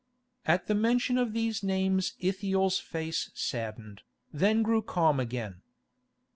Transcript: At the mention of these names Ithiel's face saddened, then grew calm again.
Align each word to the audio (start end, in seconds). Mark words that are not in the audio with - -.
At 0.47 0.65
the 0.65 0.73
mention 0.73 1.19
of 1.19 1.31
these 1.31 1.61
names 1.61 2.13
Ithiel's 2.17 2.79
face 2.79 3.29
saddened, 3.35 4.01
then 4.33 4.63
grew 4.63 4.81
calm 4.81 5.19
again. 5.19 5.61